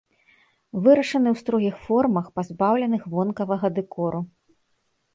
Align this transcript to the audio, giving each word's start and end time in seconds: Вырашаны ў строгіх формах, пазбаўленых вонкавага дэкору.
Вырашаны 0.87 1.27
ў 1.33 1.35
строгіх 1.43 1.75
формах, 1.91 2.25
пазбаўленых 2.41 3.01
вонкавага 3.15 3.67
дэкору. 3.81 4.27